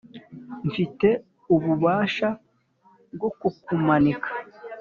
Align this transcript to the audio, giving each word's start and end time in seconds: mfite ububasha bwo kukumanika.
mfite 0.67 1.07
ububasha 1.55 2.29
bwo 3.13 3.29
kukumanika. 3.39 4.29